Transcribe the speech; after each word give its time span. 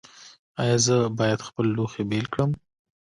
ایا 0.61 0.77
زه 0.85 0.95
باید 1.17 1.45
خپل 1.47 1.65
لوښي 1.75 2.03
بیل 2.09 2.25
کړم؟ 2.33 2.51